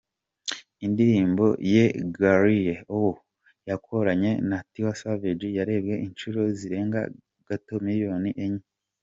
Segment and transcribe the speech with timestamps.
[0.85, 3.01] Indirimbo ye Girlie O
[3.69, 7.01] yakoranye na Tiwa Savage yarebwe inshuro zirenga
[7.47, 8.63] gato miliyoni enye.